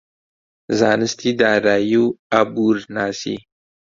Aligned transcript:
زانستی 0.79 1.31
دارایی 1.39 1.95
و 2.03 2.05
ئابوورناسی 2.33 3.35